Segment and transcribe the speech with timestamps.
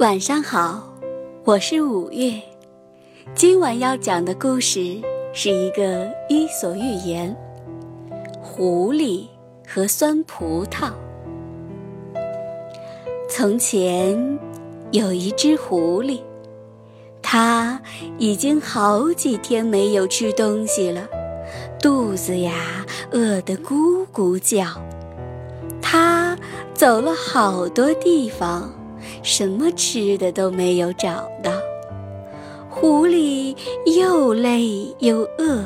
[0.00, 0.82] 晚上好，
[1.44, 2.40] 我是五月。
[3.34, 4.98] 今晚要讲的故事
[5.34, 7.36] 是一个伊索寓言
[8.40, 9.26] 《狐狸
[9.68, 10.88] 和酸葡萄》。
[13.28, 14.38] 从前
[14.90, 16.22] 有一只狐狸，
[17.20, 17.78] 它
[18.16, 21.06] 已经好几天没有吃东西了，
[21.78, 24.64] 肚子呀饿得咕咕叫。
[25.82, 26.38] 它
[26.72, 28.72] 走了好多地方。
[29.22, 31.52] 什么吃的都没有找到，
[32.68, 33.56] 狐狸
[33.96, 35.64] 又累又饿，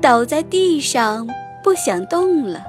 [0.00, 1.26] 倒在地上
[1.62, 2.62] 不想动了。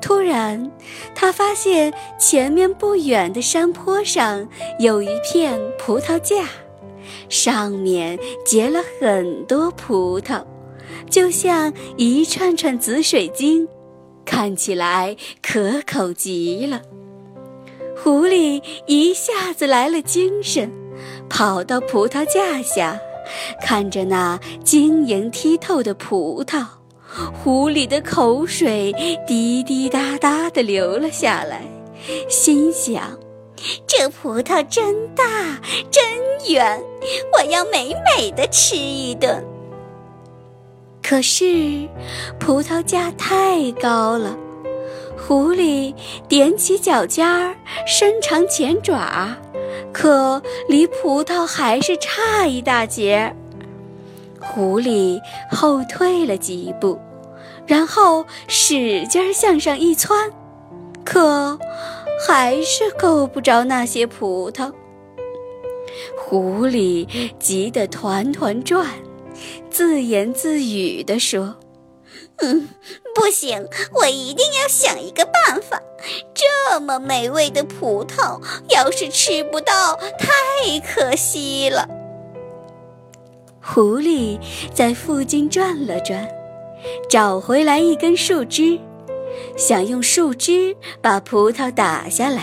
[0.00, 0.70] 突然，
[1.14, 6.46] 他发现前面不远的山坡上有一片葡萄架，
[7.28, 10.42] 上面结了很多葡萄，
[11.10, 13.68] 就像一串串紫水晶，
[14.24, 16.80] 看起来可口极了。
[18.08, 20.72] 狐狸一下子来了精神，
[21.28, 22.98] 跑到葡萄架下，
[23.60, 26.64] 看着那晶莹剔透的葡萄，
[27.34, 28.94] 狐狸的口水
[29.26, 31.60] 滴滴答答地流了下来，
[32.30, 33.02] 心想：
[33.86, 36.02] 这葡萄真大，真
[36.50, 36.82] 圆，
[37.34, 39.44] 我要美美的吃一顿。
[41.02, 41.86] 可是，
[42.40, 44.34] 葡萄架太高了。
[45.26, 45.94] 狐狸
[46.28, 47.54] 踮起脚尖儿，
[47.86, 49.36] 伸长前爪，
[49.92, 53.34] 可离葡萄还是差一大截。
[54.40, 56.98] 狐狸后退了几步，
[57.66, 60.30] 然后使劲向上一窜，
[61.04, 61.58] 可
[62.26, 64.72] 还是够不着那些葡萄。
[66.16, 67.06] 狐狸
[67.38, 68.86] 急得团团转，
[69.68, 71.54] 自言自语地说。
[72.40, 72.68] 嗯，
[73.14, 75.82] 不行，我一定要想一个办法。
[76.34, 81.88] 这么美味的葡萄，要是吃不到，太可惜了。
[83.60, 84.38] 狐狸
[84.72, 86.28] 在附近转了转，
[87.10, 88.78] 找回来一根树枝，
[89.56, 92.42] 想用树枝把葡萄打下来。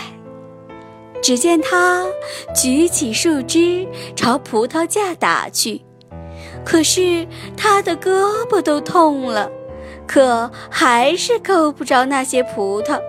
[1.22, 2.06] 只见他
[2.54, 5.80] 举起树枝朝葡萄架打去，
[6.64, 7.26] 可是
[7.56, 9.50] 他的胳膊都痛了。
[10.06, 13.00] 可还是够不着那些葡萄。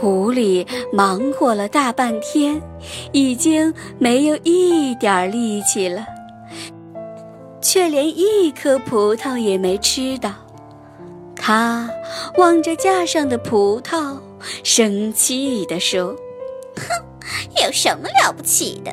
[0.00, 2.60] 狐狸忙活了大半天，
[3.12, 6.04] 已经没有一点力气了，
[7.60, 10.32] 却连一颗葡萄也没吃到。
[11.36, 11.88] 他
[12.36, 14.16] 望着架上的葡萄，
[14.64, 16.16] 生气地说
[16.76, 17.06] ：“哼！”
[17.62, 18.90] 有什么了不起的？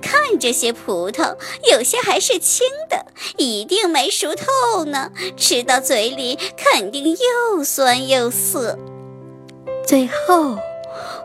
[0.00, 1.36] 看这些葡萄，
[1.70, 3.06] 有些还是青的，
[3.36, 5.10] 一定没熟透呢。
[5.36, 8.78] 吃到嘴里肯定又酸又涩。
[9.86, 10.56] 最后，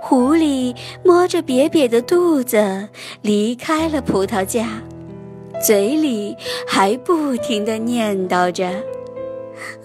[0.01, 2.89] 狐狸摸着瘪瘪的肚子
[3.21, 4.81] 离开了葡萄架，
[5.61, 6.35] 嘴里
[6.67, 8.69] 还不停地念叨着：“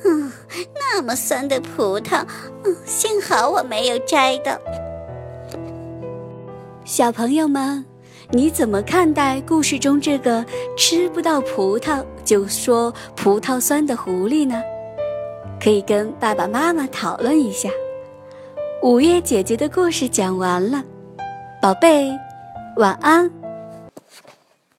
[0.05, 0.33] 嗯，
[0.75, 2.25] 那么酸的葡萄，
[2.65, 4.59] 嗯，幸好我没有摘到。”
[6.85, 7.83] 小朋友们，
[8.31, 10.45] 你怎么看待故事中这个
[10.77, 14.63] 吃不到葡萄就说葡萄酸的狐狸呢？
[15.59, 17.71] 可以跟爸爸妈妈讨论一下。
[18.83, 20.85] 五月姐姐的故事讲完了，
[21.63, 22.11] 宝贝，
[22.77, 23.44] 晚安。